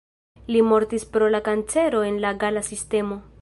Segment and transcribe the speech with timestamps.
[0.53, 3.21] Li mortis pro la kancero en la gala sistemo.